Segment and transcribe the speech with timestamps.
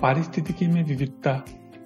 [0.00, 1.32] पारिस्थितिकी में विविधता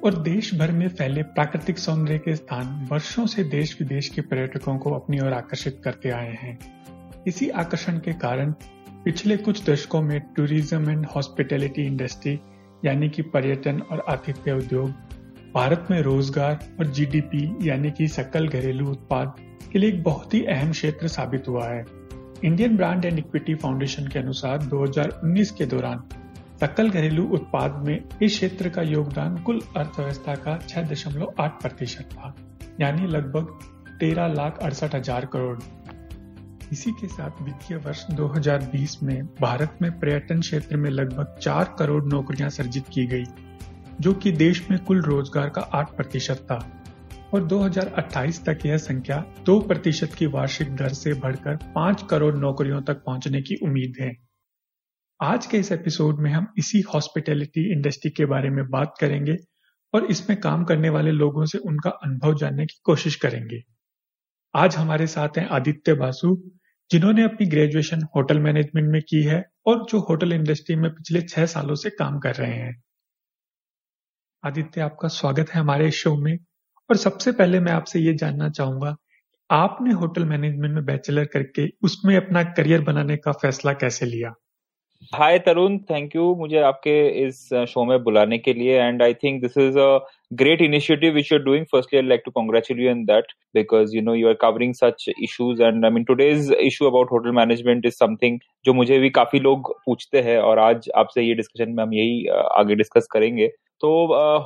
[0.05, 4.77] और देश भर में फैले प्राकृतिक सौंदर्य के स्थान वर्षों से देश विदेश के पर्यटकों
[4.79, 6.59] को अपनी ओर आकर्षित करते आए हैं।
[7.27, 8.53] इसी आकर्षण के कारण
[9.05, 12.39] पिछले कुछ दशकों में टूरिज़्म एंड हॉस्पिटैलिटी इंडस्ट्री,
[12.85, 14.91] यानी कि पर्यटन और आतिथ्य उद्योग,
[15.55, 19.35] भारत में रोज़गार और जीडीपी यानी कि सकल घरेलू उत्पाद
[19.73, 21.85] के लिए एक बहुत ही अहम क्षेत्र साबित हुआ है।
[22.45, 26.03] Indian brand and equity foundation के अनुसार 2019 के दौरान
[26.61, 32.35] सकल घरेलू उत्पाद में इस क्षेत्र का योगदान कुल अर्थव्यवस्था का 6.8 प्रतिशत था,
[32.81, 35.59] यानी लगभग तेरह लाख अड़सठ हज़ार करोड़।
[36.73, 42.05] इसी के साथ वित्तीय वर्ष 2020 में भारत में पर्यटन क्षेत्र में लगभग चार करोड़
[42.05, 43.25] नौकरियाँ सर्जित की गई,
[44.01, 46.65] जो कि देश में कुल रोज़गार का 8 प्रतिशत था।
[47.35, 52.81] और 2028 तक यह संख्या 2 प्रतिशत की वार्षिक दर से बढ़कर 5 करोड़ नौकरियों
[52.83, 54.17] तक पहुँचने की उम्मीद है।
[55.23, 59.37] आज के इस एपिसोड में हम इसी हॉस्पिटैलिटी इंडस्ट्री के बारे में बात करेंगे
[59.95, 63.63] और इसमें काम करने वाले लोगों से उनका अनुभव जानने की कोशिश करेंगे।
[64.55, 66.51] आज हमारे साथ हैं आदित्य बासु,
[66.91, 71.47] जिन्होंने अपनी ग्रेजुएशन होटल मैनेजमेंट में की है और जो होटल इंडस्ट्री में पिछले छह
[71.47, 72.83] सालों से काम कर रहे हैं।
[74.45, 76.39] आदित्य, आपका स्वागत है हमारे शो में।
[76.91, 78.97] और सबसे पहले मैं आपसे ये जानना चाहूँगा
[79.51, 84.35] आपने होटल मैनेजमेंट में बैचलर करके उसमें अपना करियर बनाने का फैसला कैसे लिया?
[85.03, 86.93] हाय तरुण थैंक यू मुझे आपके
[87.27, 89.99] इस uh, शो में बुलाने के लिए and I think this is a
[90.33, 94.15] great initiative which you're doing firstly I like to congratulate in that because you know
[94.15, 98.39] you are covering such issues and I mean today's issue about hotel management is something
[98.65, 102.23] जो मुझे भी काफ़ी लोग पूछते हैं और आज आपसे ये डिस्कशन में हम यही
[102.29, 103.49] uh, आगे डिस्कस करेंगे।
[103.81, 103.95] तो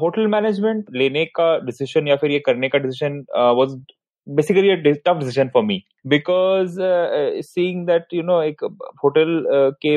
[0.00, 3.24] होटल uh, मैनेजमेंट लेने का डिसीज़न या फिर ये करने का decision
[3.56, 3.82] was uh,
[4.26, 5.86] basically a tough decision for me.
[6.04, 8.64] Because uh, seeing that you know एक
[9.04, 9.96] होटल uh, के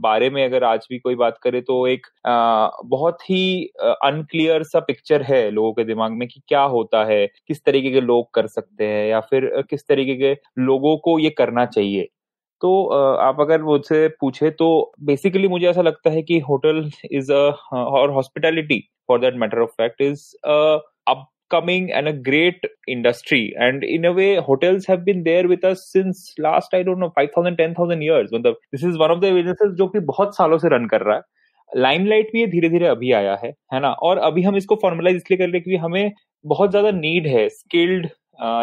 [0.00, 3.64] बारे में अगर आज भी कोई बात करे तो एक uh, बहुत ही
[4.04, 7.90] अनक्लियर uh, सा पिक्चर है लोगों के दिमाग में कि क्या होता है किस तरीके
[7.90, 12.08] के लोग कर सकते हैं या फिर किस तरीके के लोगों को ये करना चाहिए।
[12.60, 12.86] तो
[13.20, 18.78] आप अगर मुझसे पूछे तो बेसिकली मुझे ऐसा लगता है कि होटल इज़ और hospitality
[19.08, 23.54] for that matter of fact is अब upcoming and a great industry.
[23.58, 27.12] And in a way, hotels have been there with us since last, i don't know
[27.14, 28.30] 5000 10000 years.
[28.32, 31.16] मतलब this is one of the businesses जो कि बहुत सालों से run कर रहा
[31.16, 31.22] है।
[31.72, 33.90] लाइमलाइट भी ये धीरे धीरे अभी आया है है ना?
[33.90, 36.12] और अभी हम इसको फॉर्मुलाइज इसलिए कर रहे क्योंकि हमें
[36.44, 38.08] बहुत ज़्यादा नीड है स्किल्ड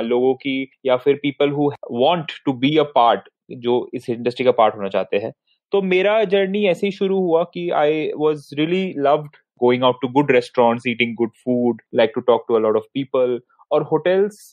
[0.08, 3.30] लोगों की या फिर people who want to be a part
[3.66, 5.32] जो इस इंडस्ट्री का पार्ट होना चाहते हैं।
[5.74, 10.10] तो मेरा जर्नी ऐसे ही शुरू हुआ कि I was really loved going out to
[10.10, 13.40] good restaurants, eating good food, like to talk to a lot of people.
[13.72, 14.52] और होटल्स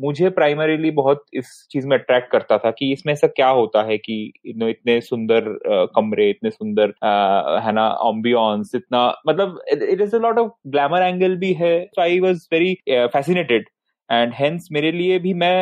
[0.00, 3.96] मुझे प्राइमरीली बहुत इस चीज़ में अट्रैक्ट करता था कि इसमें ऐसा क्या होता है
[3.98, 5.48] कि इतने सुंदर
[5.96, 6.94] कमरे इतने सुंदर
[7.64, 12.18] है ना ऑम्बियंस इतना मतलब it is a lot of glamour angle भी है I
[12.20, 13.68] was very fascinated
[14.08, 15.54] and hence मेरे लिए भी मैं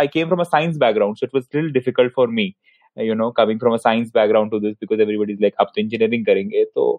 [0.00, 2.52] I came from a science background so it was little difficult for me
[2.96, 6.26] you know coming from a science background to this because everybody like आप तो engineering
[6.26, 6.90] करेंगे तो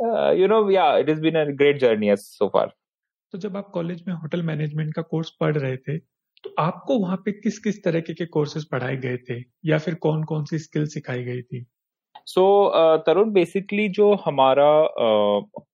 [0.00, 2.74] you know yeah it is been a great journey so far
[3.32, 5.98] तो जब आप college में hotel management का course पढ़ रहे थे
[6.44, 9.40] तो आपको वहाँ पे किस किस तरह के कोर्सेज पढ़ाए गए थे?
[9.66, 11.64] या फिर कौन कौन सी स्किल सिखाई गई थी?
[12.26, 12.44] सो
[13.06, 14.66] तरुण बेसिकली जो हमारा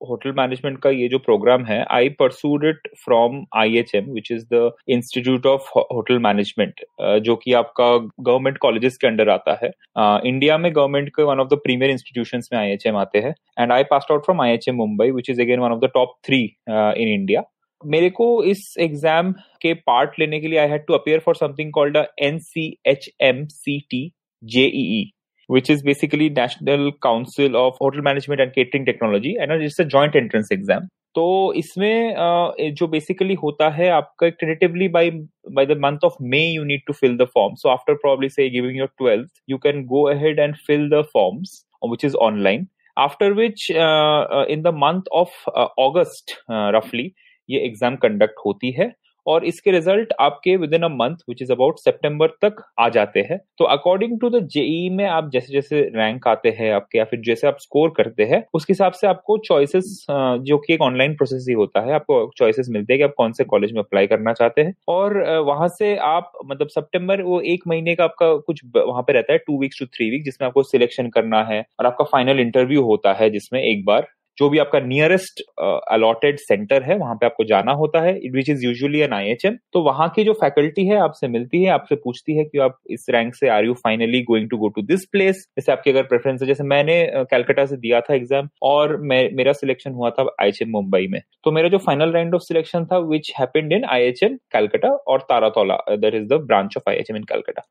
[0.08, 4.30] होटल मैनेजमेंट का ये जो प्रोग्राम है I pursued it from I H M which
[4.32, 6.84] is the institute of hotel management
[7.22, 9.70] जो कि आपका गवर्नमेंट कॉलेजेस के अंडर आता है.
[9.98, 13.18] इंडिया uh, में गवर्नमेंट के one of the premier institution में आई एच एम आते
[13.18, 13.34] हैं.
[13.60, 15.90] And I pass out from I H M Mumbai which is again one of the
[15.94, 17.42] top three in India
[17.82, 19.32] मेरे को इस एग्ज़ाम
[19.62, 23.08] के part लेने के लिए I had to appear for something called N C H
[23.22, 24.10] M C T
[24.42, 25.10] JEE
[25.50, 30.18] which is basically National Council of Hotel Management and Catering Technology, and it's a joint
[30.20, 30.88] entrance exam.
[31.14, 31.22] तो
[31.56, 35.10] इसमें जो basically होता है आपका tentatively by
[35.54, 38.48] by the month of May you need to fill the form so after probably say
[38.50, 42.66] giving your twelfth you can go ahead and fill the forms which is online
[42.96, 45.48] after which in the month of
[45.86, 46.36] August
[46.76, 47.12] रफली
[47.48, 48.92] ये exam conduct होती है।
[49.30, 53.38] और इसके result आपके within a month which is about September तक आ जाते हैं।
[53.58, 57.20] तो अकॉर्डिंग टू द जेई में आप जैसे जैसे रैंक आते हैं, आपके या फिर
[57.22, 61.46] जैसे आप स्कोर करते हैं, उसके हिसाब से आपको चॉइसेस जो कि एक ऑनलाइन प्रोसेस
[61.48, 64.32] ही होता है, आपको चॉइसेस मिलते हैं कि आप कौन से कॉलेज में अप्लाई करना
[64.34, 69.02] चाहते हैं। और वहाँ से आप मतलब सितंबर वो एक महीने का आपका कुछ वहाँ
[69.02, 72.04] पे रहता है two weeks to three week जिसमें आपको सिलेक्शन करना है, और आपका
[72.06, 74.06] फाइनल इंटरव्यू होता है, जिसमें एक बार।
[74.40, 78.64] जो भी आपका नियरेस्ट अलॉटेड सेंटर है, वहाँ पे आपको जाना होता है which is
[78.64, 82.44] usually N I तो वहाँ की जो फैकल्टी है, आपसे मिलती है, आपसे पूछती है
[82.44, 85.72] कि आप इस रैंक से are you finally going to go to this place जैसे
[85.72, 89.92] आपकी अगर प्रेफरेंस है, जैसे मैंने कैलकाटा से दिया था एग्ज़ाम और मैं, मेरा सिलेक्शन
[89.92, 93.72] हुआ था आई मुंबई में। तो मेरा जो फाइनल राउंड ऑफ़ सिलेक्शन था which happened
[93.72, 97.22] in I H Calcutta और Taratala that is the branch of I H M in
[97.24, 97.62] Calcutta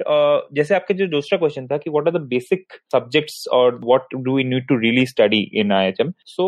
[0.00, 4.36] जैसे आपका जो दूसरा क्वेश्चन था कि what are the basic subjects और what do
[4.36, 6.46] we need to really study in IHM so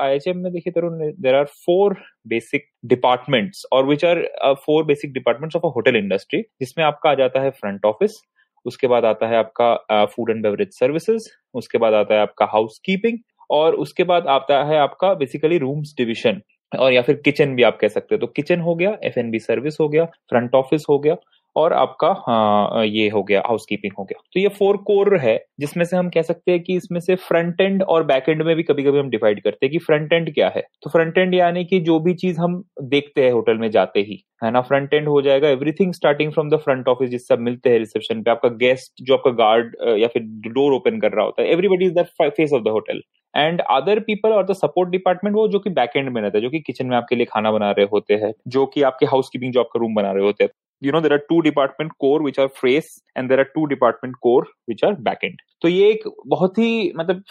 [0.00, 1.96] IHM में देखिए Tarun there are four
[2.28, 4.22] basic departments और which are
[4.66, 8.20] four basic departments of a hotel industry जिसमें आपका आ जाता है front office
[8.66, 12.80] उसके बाद आता है आपका फ़ूड एंड बेवरेज सर्विसेज़ उसके बाद आता है आपका हाउस
[12.84, 13.18] कीपिंग
[13.50, 16.40] और उसके बाद आता है आपका बेसिकली रूम्स डिविजन
[16.72, 19.30] और या फिर किचन भी आप कह सकते हो। तो किचन हो गया एफ़ एन
[19.30, 21.14] बी सर्विस हो गया फ्रंट ऑफ़िस हो गया।
[21.56, 25.36] और आपका हाँ, ये हो गया हाउस कीपिंग हो गया। तो ये फोर कोर है
[25.60, 28.54] जिसमें से हम कह सकते हैं कि इसमें से फ्रंट एंड और बैक एंड में
[28.56, 31.34] भी कभी कभी हम डिवाइड करते हैं कि फ्रंट एंड क्या है। तो फ्रंट एंड
[31.34, 34.60] यानी कि जो भी चीज़ हम देखते हैं होटल में जाते ही है ना?
[34.62, 38.30] फ्रंट एंड हो जाएगा everything starting from the front office जिससे मिलते हैं रिसेप्शन पे
[38.30, 41.92] आपका गेस्ट जो आपका गार्ड या फिर डोर ओपन कर रहा होता है everybody is
[41.94, 43.00] the face of the hotel
[43.34, 46.42] and other people और द सपोर्ट डिपार्टमेंट वो जो कि बैक एंड में रहता है
[46.42, 49.28] जो कि किचन में आपके लिए खाना बना रहे होते हैं जो कि आपके हाउस
[49.28, 50.50] कीपिंग जो आपका रूम बना रहे होते हैं।
[50.84, 54.14] You know there are two department core which are phrase and there are two department
[54.22, 57.22] core which are backend तो ये एक बहुत ही मतलब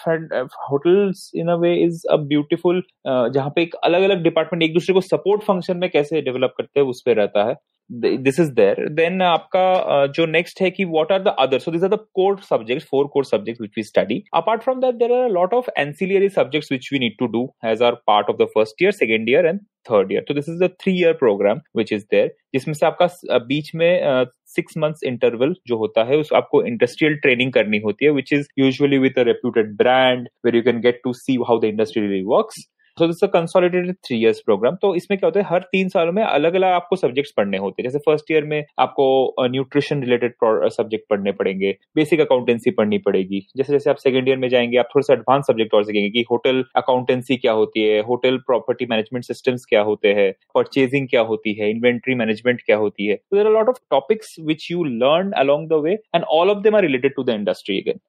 [0.69, 4.93] hotels in a way is a beautiful जहाँ पे एक अलग अलग डिपार्टमेंट एक दूसरे
[4.93, 7.55] को सपोर्ट फ़ंक्शन में कैसे डेवलप करते हैं उस पर रहता है
[7.93, 11.71] दिस इज़ देयर देन आपका uh, जो नेक्स्ट है कि what are the other so
[11.71, 15.11] this are the core subjects four core subjects which we study apart from that there
[15.13, 18.37] are a lot of ancillary subjects which we need to do as our part of
[18.37, 19.59] the first year second year and
[19.89, 23.37] third year तो this is the three year program which is there जिसमें से आपका
[23.47, 24.25] बीच में
[24.55, 28.47] six months interval जो होता है उस आपको इंडस्ट्रियल ट्रेनिंग करनी होती है which is
[28.59, 32.67] usually with a reputed brand where you can get to see how the industry works
[32.97, 35.45] so this consolidated three years program तो इसमें क्या होता है?
[35.49, 38.63] हर तीन सालों में अलग अलग आपको सब्जेक्ट्स पढ़ने होते हैं। जैसे फ़र्स्ट ईयर में
[38.79, 40.33] आपको न्यूट्रिशन रिलेटेड
[40.73, 44.89] सब्जेक्ट पढ़ने पड़ेंगे। बेसिक अकाउंटेंसी पढ़नी पड़ेगी। जैसे जैसे आप सेकंड ईयर में जाएँगे, आप
[44.95, 47.99] थोड़े से एडवांस सब्जेक्ट और सीखेंगे कि होटल अकाउंटेंसी क्या होती है?
[48.01, 50.31] होटल प्रॉपर्टी मैनेजमेंट सिस्टम्स क्या होते हैं?
[50.55, 51.69] परचेजिंग क्या होती है?
[51.69, 53.15] इन्वेंट्री मैनेजमेंट क्या होती है?
[53.33, 56.75] There are lot of topics which you learn along the way and all of them
[56.75, 57.99] are related to the industry again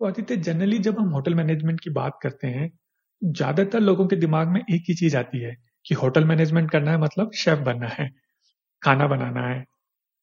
[0.00, 2.70] तो आदित्य जनरली जब हम होटल मैनेजमेंट की बात करते हैं
[3.22, 5.54] ज़्यादातर लोगों के दिमाग में एक ही चीज़ आती है
[5.86, 8.08] कि होटल मैनेजमेंट करना है मतलब शेफ बनना है,
[8.82, 9.64] खाना बनाना है।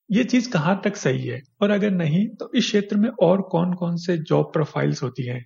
[0.09, 1.41] ये चीज़ कहाँ तक सही है?
[1.61, 5.45] और अगर नहीं तो इस क्षेत्र में और कौन कौन से जॉब प्रोफाइल्स होती हैं?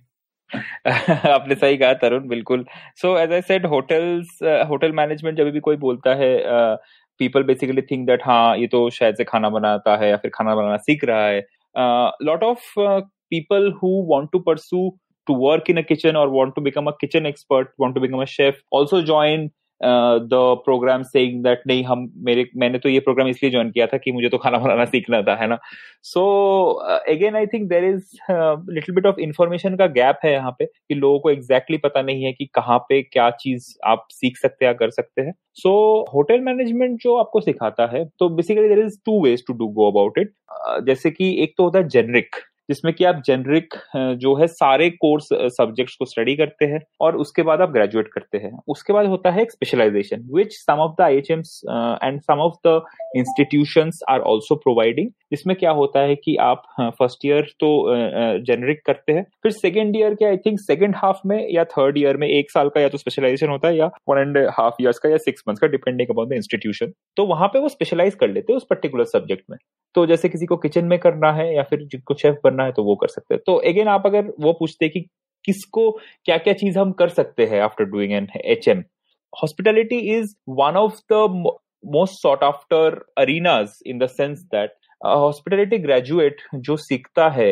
[1.30, 2.64] आपने सही कहा, तरुण, बिल्कुल।
[2.96, 6.30] So as I said hotels hotel management जब भी कोई बोलता है
[7.20, 10.54] पीपल बेसिकली थिंक दैट हाँ ये तो शायद से खाना बनाता है या फिर खाना
[10.54, 11.40] बनाना सीख रहा है।
[12.24, 12.74] Lot of
[13.30, 14.88] people who want to pursue
[15.26, 18.20] to work in a kitchen or want to become a kitchen expert, want to become
[18.20, 19.50] a chef, also join
[19.82, 23.96] the program saying that नहीं हम मेरे मैंने तो ये प्रोग्राम इसलिए join किया था
[23.96, 25.58] कि मुझे तो खाना बनाना सीखना था है ना?
[26.02, 26.22] So
[27.12, 30.94] again I think there is little bit of information का गैप है यहाँ पे कि
[30.94, 34.66] लोगों को एग्जैक्टली exactly पता नहीं है कि कहाँ पे क्या चीज़ आप सीख सकते
[34.66, 35.74] हैं कर सकते हैं। सो
[36.14, 39.90] होटल मैनेजमेंट जो आपको सिखाता है तो basically there is two ways to do go
[39.90, 40.32] about it
[40.86, 42.36] जैसे कि एक तो होता है जेनरिक
[42.68, 43.74] जिसमें कि आप जेनरिक
[44.18, 48.38] जो है सारे कोर्स सब्जेक्ट्स को स्टडी करते हैं और उसके बाद आप ग्रेजुएट करते
[48.38, 51.60] हैं। उसके बाद होता है specialization which some of the I H Ms
[52.04, 52.80] and some of the
[53.16, 56.62] institution are also providing इसमें क्या होता है कि आप
[56.98, 57.70] फ़र्स्ट ईयर तो
[58.46, 62.16] जेनरिक करते हैं, फिर सेकेंड ईयर के आई थिंक सेकेंड हाफ़ में या थर्ड ईयर
[62.16, 65.08] में एक साल का या तो स्पेशलाइजेशन होता है या वन एंड हाफ़ ईयर्स का
[65.08, 68.52] या सिक्स मंथ्स का डिपेंडिंग अपॉन द इंस्टीट्यूशन तो वहाँ पे वो स्पेशलाइज कर लेते
[68.52, 69.58] हैं उस पर्टिकुलर सब्जेक्ट में।
[69.94, 72.84] तो जैसे किसी को किचन में करना है या फिर जिनको शेफ करना है तो
[72.84, 75.00] वो कर सकते हैं। तो अगेन आप अगर वो पूछते कि
[75.44, 75.90] किसको
[76.24, 78.82] क्या क्या चीज़ हम कर सकते हैं after doing N H M
[79.32, 81.28] hospitality is one of the
[81.86, 87.50] most sought after arenas in the sense that hospitality graduate जो सीखता है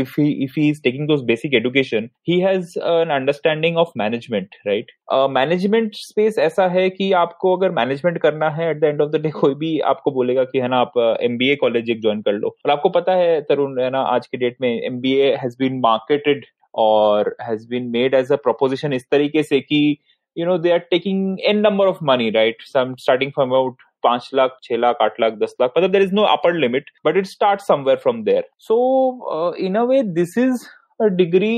[0.00, 4.56] if he if he is taking those basic education he has an understanding of management
[4.66, 4.92] right
[5.30, 9.20] management space ऐसा है कि आपको अगर management करना है at the end of the
[9.22, 12.22] day कोई भी आपको बोलेगा कि, है ना, आप एम बी ए कॉलेज एक ज्वाइन
[12.22, 15.12] कर लो। और आपको पता है, तरुण, है ना, आज के डेट में M B
[15.20, 19.98] has been marketed और has been made as a proposition इस तरीके से कि,
[20.36, 21.16] you know, they are taking
[21.48, 22.62] n number of money, right?
[22.66, 26.14] Some, starting from about पाँच लाख, छह लाख, आठ लाख, दस लाख मतलब there is
[26.14, 30.66] no upper limit but it start somewhere from there so in a way this is
[31.00, 31.56] a degree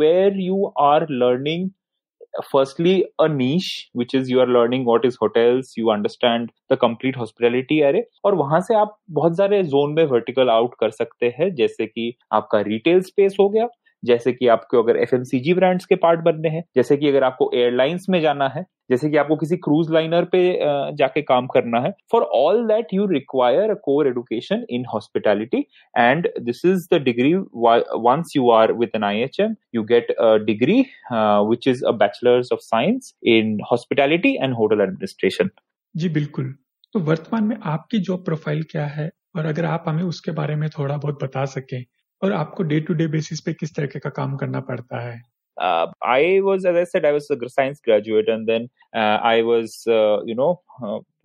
[0.00, 1.70] where you are learning
[2.50, 7.16] firstly, a niche, which is you are learning what is hotels, you understand the complete
[7.16, 11.54] hospitality array, और वहाँ से आप बहुत सारे zone में vertical out कर सकते हैं,
[11.54, 13.66] जैसे कि आपका रिटेल स्पेस हो गया
[14.02, 18.06] जैसे कि आपको अगर एफएमसीजी ब्रांड्स के पार्ट बनने हैं, जैसे कि अगर आपको एयरलाइंस
[18.10, 20.40] में जाना है, जैसे कि आपको किसी क्रूज लाइनर पे
[20.96, 26.28] जाके काम करना है for all that you require a core education in hospitality and
[26.40, 29.26] this is the degree once you are with an I
[29.74, 30.80] you get a degree
[31.50, 35.50] which is a bachelors of science in hospitality and hotel administration
[35.94, 36.54] जी, बिल्कुल।
[36.94, 39.10] तो वर्तमान में आपकी job profile क्या है?
[39.36, 41.84] और अगर आप हमें उसके बारे में थोड़ा बहुत बता सकें
[42.22, 45.20] और आपको डे टू डे बेसिस पे किस तरीके का काम करना पड़ता है
[45.56, 46.40] uh, I
[46.84, 50.52] said, I was a science graduate, and then uh, I was, uh, you know,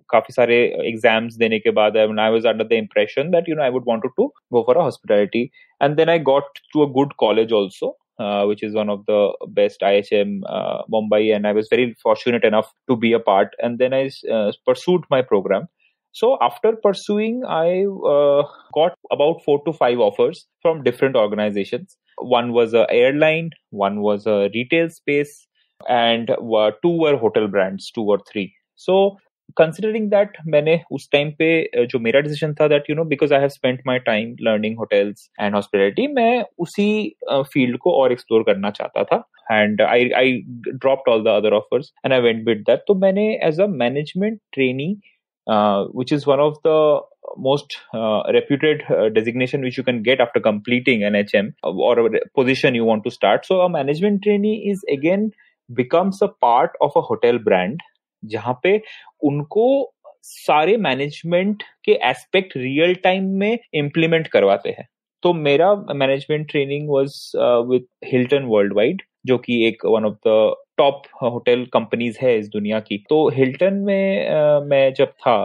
[0.09, 3.69] काफ़ी सारे एग्ज़ाम्स देने के बाद I was under the impression that you know I
[3.69, 5.41] would wanted to go for a hospitality
[5.81, 9.17] and then I got to a good college also uh, which is one of the
[9.47, 13.55] best IHM uh, Mumbai, and I was very fortunate enough to be a part.
[13.59, 15.67] And then I uh, pursued my program,
[16.14, 18.42] So after pursuing, I uh,
[18.74, 21.96] got about four to five offers from different organizations.
[22.18, 25.46] One was a airline, one was a retail space,
[25.80, 28.54] and uh, two were hotel brands, two or three.
[28.74, 29.16] So
[29.56, 33.40] considering that मैंने उस time पे जो मेरा decision था that you know because I
[33.40, 38.70] have spent my time learning hotels and hospitality मैं उसी field को और एक्सप्लोर करना
[38.70, 39.22] चाहता था
[39.52, 40.32] and I I
[40.68, 44.40] dropped all the other offers and I went with that तो मैंने as a management
[44.52, 44.94] trainee
[45.47, 46.99] uh, which is one of the
[47.37, 52.19] most uh, reputed uh, designation which you can get after completing an HM or a
[52.35, 53.45] position you want to start.
[53.45, 55.31] So a management trainee is again
[55.69, 57.79] becomes a part of a hotel brand
[58.25, 58.81] जहाँ पे
[59.27, 64.87] उनको सारे management के aspect real time में implement करवाते हैं
[65.23, 67.31] तो मेरा management training was
[67.69, 72.79] with Hilton worldwide जो कि एक one of the top hotel companies है इस दुनिया
[72.79, 75.37] की तो हिल्टन में आ, मैं जब था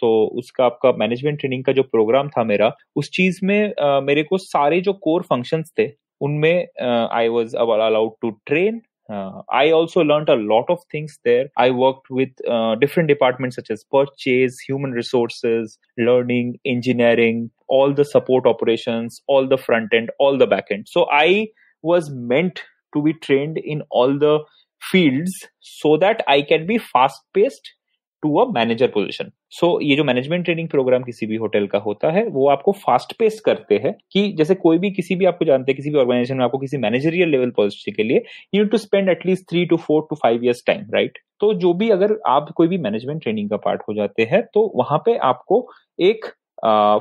[0.00, 4.22] तो उसका आपका मैनेजमेंट ट्रेनिंग का जो प्रोग्राम था मेरा उस चीज़ में आ, मेरे
[4.22, 5.90] को सारे जो कोर फ़ंक्शंस थे
[6.20, 6.66] उनमें
[7.12, 11.46] I was allowed to train Uh, I also learned a lot of things there.
[11.56, 18.04] I worked with uh, different departments such as purchase, human resources, learning, engineering, all the
[18.04, 20.88] support operations, all the front end, all the back end.
[20.88, 21.48] So I
[21.82, 22.62] was meant
[22.94, 24.40] to be trained in all the
[24.82, 27.76] fields so that I can be fast paced
[28.22, 32.10] to a manager position so ये जो management training programme किसी भी hotel का होता
[32.12, 35.72] है, वो आपको fast pace करते हैं कि जैसे कोई भी किसी भी आपको जानते
[35.72, 38.22] हैं, किसी भी ऑर्गेनाइजेशन में आपको किसी मैनेजरियल लेवल पोजिशन के लिए
[38.54, 41.90] you to spend at least three to four to five years time right तो जो भी
[41.90, 45.66] अगर आप कोई भी मैनेजमेंट ट्रेनिंग का पार्ट हो जाते हैं तो वहाँ पे आपको
[46.00, 46.26] एक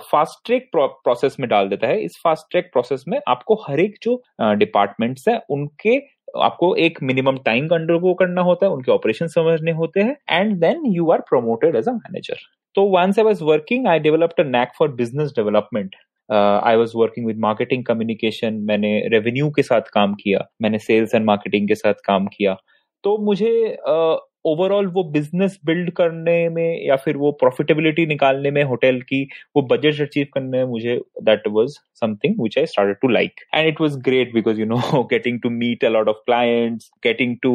[0.04, 3.98] फास्ट ट्रैक प्रोसेस में डाल देता है। इस फास्ट ट्रैक प्रोसेस में आपको हर एक
[4.04, 4.22] जो
[4.56, 5.98] डिपार्टमेंट्स है, उनके
[6.36, 10.84] आपको एक मिनिमम टाइम अंडरगो करना होता है उनके ऑपरेशन समझने होते हैं and then
[10.86, 12.40] you are promoted as a manager
[12.76, 15.96] तो once I was working I developed a knack for business development
[16.30, 20.48] I was working with marketing communication मैंने रेवेन्यू के साथ काम किया.
[20.62, 22.58] मैंने सेल्स एंड मार्केटिंग के साथ काम किया.
[23.04, 23.52] तो मुझे
[23.90, 29.22] uh, ओवरऑल वो बिज़नेस बिल्ड करने में या फिर वो प्रॉफिटेबिलिटी निकालने में होटल की
[29.56, 33.68] वो बजट अचीव करने में मुझे that was something which I started to like and
[33.68, 37.54] it was great because you know getting to meet a lot of clients getting to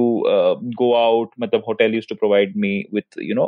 [0.78, 3.46] go out मतलब hotel use to provide me with you know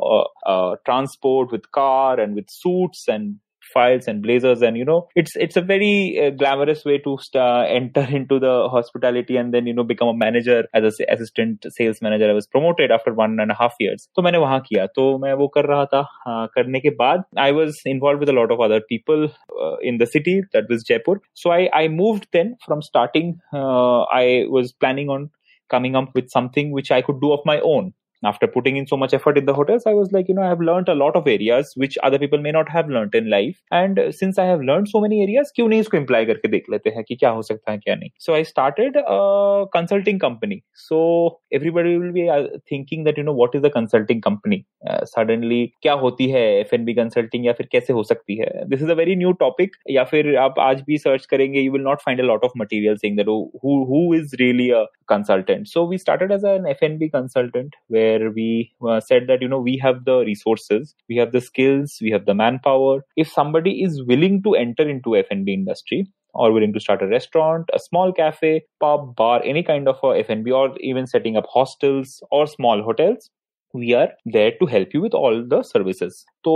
[0.85, 3.35] transport with car and with suits and
[3.74, 7.70] files and blazers and you know it's it's a very uh, glamorous way to st-
[7.70, 12.02] enter into the hospitality and then you know become a manager as a assistant sales
[12.02, 15.18] manager i was promoted after one and a half years तो मैंने वहां किया तो
[15.26, 18.52] मैं वो कर रहा था uh, करने के बाद I was involved with a lot
[18.52, 19.28] of other people
[19.64, 24.02] uh, in the city that was Jaipur so I I moved then from starting uh,
[24.22, 25.30] I was planning on
[25.70, 28.97] coming up with something which I could do of my own after putting in so
[28.97, 31.17] much effort in the hotels i was like you know i have learned a lot
[31.17, 33.61] of areas which other people may not have learned in life.
[33.71, 36.91] And uh, since i have learned so many areas kyun nahi imply karke dekh lete
[36.97, 40.65] hain so i started a consulting company.
[40.75, 44.67] So everybody will be uh, thinking that you know what is a consulting company?
[44.89, 48.89] Uh, suddenly kya hoti hai fnb consulting ya fir kaise ho sakti hai this is
[48.97, 49.79] a very new topic.
[49.99, 53.01] ya fir aap aaj bhi search karenge you will not find a lot of material
[53.05, 55.69] saying that oh, who who is really a consultant?
[55.69, 59.60] So we started as an fnb consultant where where we uh, said that you know
[59.60, 64.02] we have the resources we have the skills we have the manpower if somebody is
[64.04, 68.54] willing to enter into f&b industry or willing to start a restaurant a small cafe
[68.80, 73.30] pub bar any kind of a f&b or even setting up hostels or small hotels
[73.76, 76.54] we are there to help you with all the services तो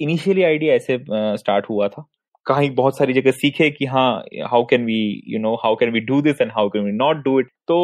[0.00, 2.04] initially idea ऐसे start uh, हुआ था
[2.45, 5.99] कहीं बहुत सारी जगह सीखे कि हाँ how can we you know how can we
[6.01, 7.77] do this and how can we not do it तो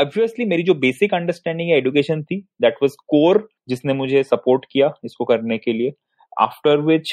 [0.00, 5.24] ऑब्वियसली मेरी जो बेसिक अंडरस्टैंडिंग एजुकेशन थी दैट वाज कोर जिसने मुझे सपोर्ट किया इसको
[5.24, 5.92] करने के लिए।
[6.40, 7.12] आफ्टर विच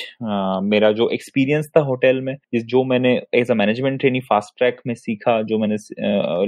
[0.64, 4.82] मेरा जो एक्सपीरियंस था होटल में, जिस जो मैंने as a management training fast track
[4.88, 5.76] में सीखा, जो मैंने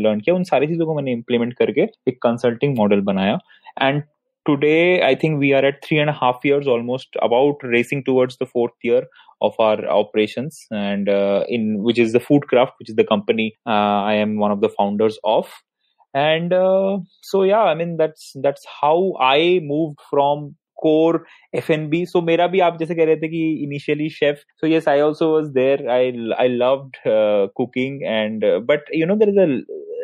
[0.03, 3.37] लर्न किया, उन सारी चीज़ों को मैंने इम्प्लीमेंट करके एक कंसल्टिंग मॉडल बनाया।
[3.81, 4.03] And
[4.45, 8.47] today I think we are at three and half half almost about racing towards the
[8.47, 9.01] fourth year
[9.41, 14.01] of our operations and uh, in which is the foodcraft which is the company uh,
[14.11, 15.49] i am one of the founders of.
[16.13, 21.88] And uh, so yeah i mean that's that's how i moved from core F N
[21.88, 25.00] B so मेरा भी आप जैसे कह रहे थे कि initially chef so yes I
[25.00, 26.96] also was there I I loved
[27.56, 29.46] cooking and but you know there is a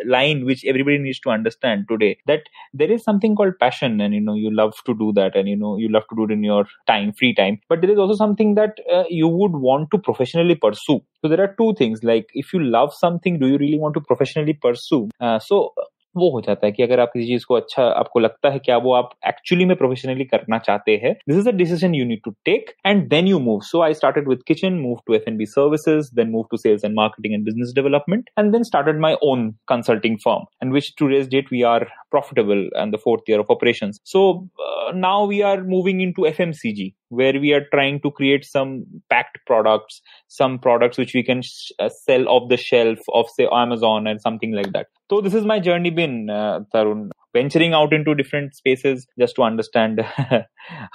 [0.04, 2.42] line which everybody needs to understand today that
[2.72, 5.56] there is something called passion and you know you love to do that and you
[5.56, 8.14] know you love to do it in your time free time but there is also
[8.14, 12.26] something that uh, you would want to professionally pursue so there are two things like
[12.34, 15.72] if you love something do you really want to professionally pursue uh, so
[16.15, 18.77] वो हो जाता है कि अगर आप किसी चीज़ को अच्छा आपको लगता है क्या
[18.85, 22.31] वो आप एक्चुअली में प्रोफेशनली करना चाहते हैं this is a decision you need to
[22.45, 25.45] take and then you move so I started with kitchen move to F N B
[25.47, 29.49] services then move to sales and marketing and business development and then started my own
[29.69, 33.49] consulting firm and which to rage date we are profitable and the fourth year of
[33.49, 33.99] operations.
[34.03, 38.73] So uh, now we are moving into FMCG where we are trying to create some
[39.09, 43.47] packed products, some products which we can sh- uh, sell off the shelf of say
[43.51, 44.87] Amazon and something like that.
[45.09, 49.43] So this is my journey been, uh, Tarun, venturing out into different spaces just to
[49.43, 50.05] understand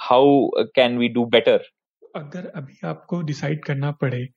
[0.09, 1.59] how can we do better.
[2.15, 4.27] अगर अभी आपको decide करना पड़े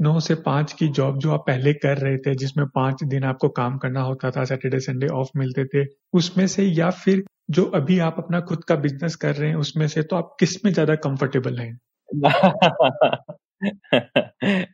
[0.00, 3.48] नौ से पाँच की job जो आप पहले कर रहे थे जिसमें पाँच दिन आपको
[3.58, 7.98] काम करना होता था सैटरडे संडे ऑफ़ मिलते थे उसमें से या फिर जो अभी
[8.06, 11.58] आप अपना खुद का बिज़नेस कर रहे हैं उसमें से तो आप किसमें ज़्यादा कंफर्टेबल
[11.58, 11.78] हैं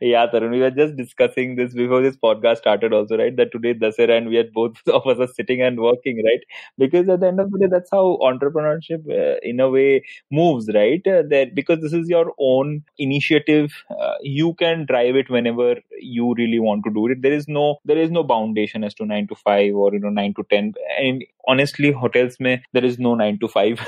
[0.01, 3.35] yeah, Tarun, we were just discussing this before this podcast started also, right?
[3.35, 6.41] That today Dasera and we had both of us are sitting and working, right?
[6.77, 10.67] Because at the end of the day, that's how entrepreneurship uh, in a way moves,
[10.73, 11.01] right?
[11.07, 16.33] Uh, that because this is your own initiative, uh, you can drive it whenever you
[16.37, 17.21] really want to do it.
[17.21, 20.09] There is no there is no foundation as to nine to five or you know
[20.09, 20.73] nine to ten.
[20.99, 23.85] And honestly, hotels may there is no nine to five.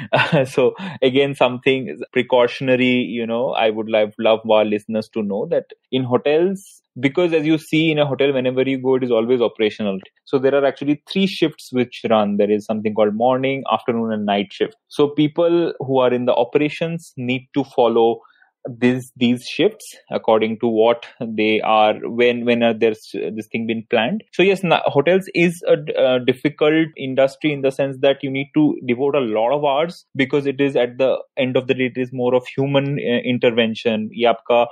[0.50, 5.66] so again, something precautionary, you know, I would love love our listeners to know that
[5.90, 9.40] in hotels because as you see in a hotel whenever you go it is always
[9.40, 9.98] operational.
[10.24, 12.36] So there are actually three shifts which run.
[12.36, 14.76] There is something called morning afternoon and night shift.
[14.88, 18.20] So people who are in the operations need to follow
[18.79, 23.83] these these shifts according to what they are when when are there's this thing been
[23.89, 28.49] planned so yes hotels is a, a, difficult industry in the sense that you need
[28.53, 31.91] to devote a lot of hours because it is at the end of the day
[31.93, 34.63] it is more of human uh, intervention ये आपका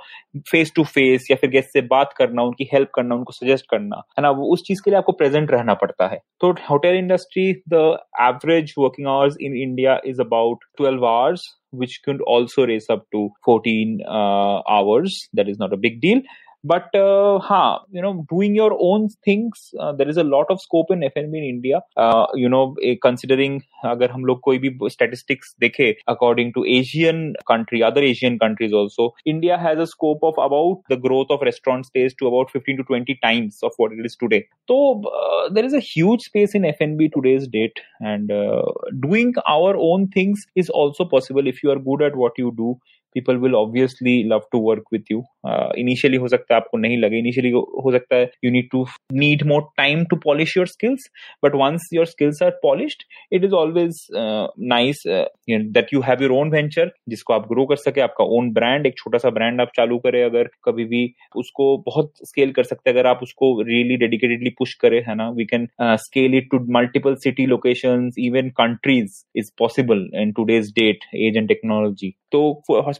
[0.50, 3.96] face to face या फिर guest से बात करना उनकी help करना उनको सजेस्ट करना
[4.18, 7.82] है ना उस चीज के लिए आपको प्रेजेंट रहना पड़ता है तो hotel industry the
[8.28, 13.29] average working hours in India is about 12 hours which could also raise up to
[13.45, 15.27] 14 uh, hours.
[15.33, 16.21] That is not a big deal.
[16.66, 20.60] but uh, huh, you know doing your own things uh, there is a lot of
[20.60, 25.54] scope in F&B in India uh, you know considering अगर हम लोग कोई भी statistics
[25.60, 30.82] देखे according to Asian country other Asian countries also India has a scope of about
[30.88, 34.16] the growth of restaurant space to about 15 to 20 times of what it is
[34.16, 38.62] today so uh, there is a huge space in F&B today's date and uh,
[39.00, 42.78] doing our own things is also possible if you are good at what you do
[43.17, 46.97] people will obviously love to work with you uh, initially हो सकता है आपको नहीं
[46.97, 48.85] लगे initially हो सकता है you need to
[49.23, 51.09] need more time to polish your skills
[51.45, 55.95] but once your skills are polished it is always uh, nice uh, you know, that
[55.97, 59.17] you have your own venture जिसको आप grow कर सके आपका own brand एक छोटा
[59.17, 61.03] सा brand आप चालू करें अगर कभी भी
[61.43, 65.29] उसको बहुत स्केल कर सकते हैं अगर आप उसको रियली डेडिकेटेडली पुश करें है ना
[65.37, 65.67] we can
[66.05, 71.47] scale it to multiple city locations even countries is possible in today's date age and
[71.47, 72.39] technology तो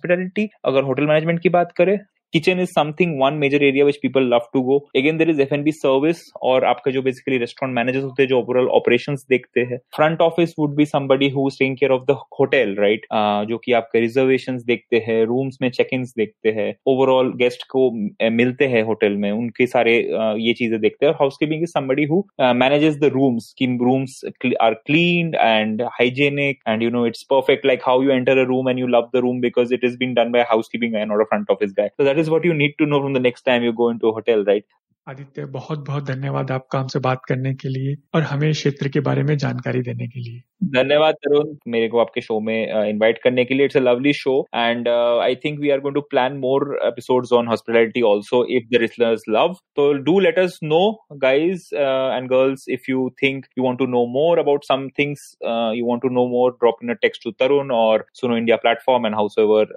[0.07, 1.97] हॉस्पिटलिटी अगर होटल मैनेजमेंट की बात करें
[2.32, 5.52] kitchen is something one major area which people love to go again there is F
[5.52, 9.60] N B service और आपका जो basically restaurant managers होते हैं जो ओवरऑल ऑपरेशन देखते
[9.70, 13.06] हैं front office would be somebody who taking care of the hotel right
[13.48, 17.90] जो कि आपके रिजर्वेशन देखते हैं रूम्स में चेक इन देखते हैं ओवरऑल गेस्ट को
[18.32, 19.96] मिलते हैं होटल में उनके सारे
[20.38, 22.22] ये चीजें देखते हैं और housekeeping is somebody who
[22.56, 24.20] manages the rooms की rooms
[24.62, 28.70] are clean and hygienic and you know it's perfect like how you enter a room
[28.70, 31.24] and you love the room because it is been done by housekeeping and not a
[31.26, 33.63] front office guy so that is what you need to know from the next time
[33.63, 34.65] you go into a hotel right?
[35.09, 39.21] Aditya बहुत बहुत धन्यवाद आपका हमसे बात करने के लिए और हमें क्षेत्र के बारे
[39.23, 40.39] में जानकारी देने के लिए।
[40.73, 44.13] धन्यवाद तरुण मेरे को आपके शो में इनवाइट uh, करने के लिए। It's a lovely
[44.13, 48.65] show and I think we are going to plan more episodes on hospitality also if
[48.73, 50.81] the listeners love to do let us know
[51.23, 55.87] guys and girls if you think you want to know more about some things you
[55.89, 59.15] want to know more drop in a text to Tarun और Suno India platform and
[59.39, 59.73] howsoever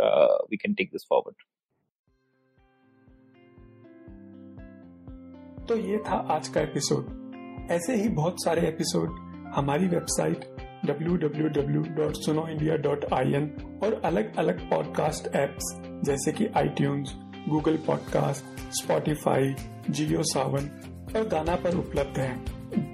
[0.51, 1.43] we can take this forward
[5.71, 7.07] तो ये था आज का episode
[7.71, 9.11] ऐसे ही बहुत सारे episode
[9.55, 10.57] हमारी वेबसाइट
[10.87, 13.49] www.sunoindia.in
[13.85, 17.17] और अलग अलग पॉडकास्ट एप्स जैसे कि iTunes,
[17.49, 19.55] Google podcast Spotify
[19.91, 20.71] Jio Saavn
[21.17, 22.45] और गाना पर उपलब्ध है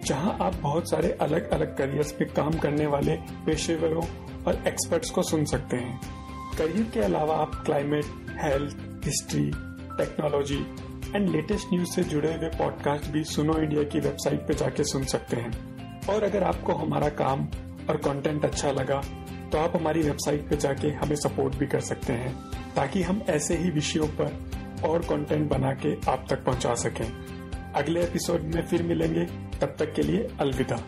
[0.00, 4.02] जहाँ आप बहुत सारे अलग अलग करियर्स पे काम करने वाले पेशेवरों
[4.46, 6.00] और एक्सपर्ट्स को सुन सकते हैं।
[6.58, 9.52] करियर के अलावा आप climate health history
[9.96, 10.66] technology
[11.16, 15.04] and latest news से जुड़े हुए पॉडकास्ट भी सुनो इंडिया की वेबसाइट पे जाके सुन
[15.04, 17.44] सकते हैं। और अगर आपको हमारा काम
[17.90, 19.00] और कंटेंट अच्छा लगा
[19.52, 22.34] तो आप हमारी वेबसाइट पे जाके हमें सपोर्ट भी कर सकते हैं,
[22.76, 27.06] ताकि हम ऐसे ही विषयों पर और कंटेंट बना के आप तक पहुँचा सकें।
[27.72, 29.24] अगले एपिसोड में फिर मिलेंगे,
[29.58, 30.80] तब तक के लिए अलविदा।